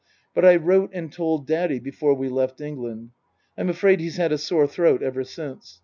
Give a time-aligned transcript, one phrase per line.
[0.33, 3.11] But I wrote and told Daddy before we left England.
[3.55, 5.79] I'm afraid he's had a sore throat ever since.